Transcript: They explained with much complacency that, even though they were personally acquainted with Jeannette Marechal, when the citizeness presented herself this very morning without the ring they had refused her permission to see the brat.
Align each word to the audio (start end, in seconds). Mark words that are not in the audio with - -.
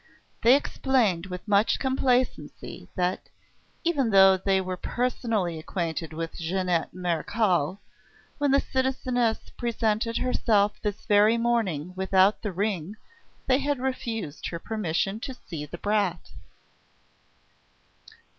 They 0.41 0.55
explained 0.55 1.27
with 1.27 1.47
much 1.47 1.77
complacency 1.77 2.89
that, 2.95 3.29
even 3.83 4.09
though 4.09 4.35
they 4.35 4.59
were 4.59 4.75
personally 4.75 5.59
acquainted 5.59 6.11
with 6.11 6.39
Jeannette 6.39 6.91
Marechal, 6.91 7.79
when 8.39 8.49
the 8.49 8.59
citizeness 8.59 9.51
presented 9.57 10.17
herself 10.17 10.81
this 10.81 11.05
very 11.05 11.37
morning 11.37 11.93
without 11.95 12.41
the 12.41 12.51
ring 12.51 12.95
they 13.45 13.59
had 13.59 13.77
refused 13.77 14.47
her 14.47 14.57
permission 14.57 15.19
to 15.19 15.35
see 15.35 15.67
the 15.67 15.77
brat. 15.77 16.31